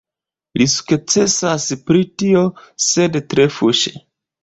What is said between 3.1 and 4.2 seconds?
tre fuŝe.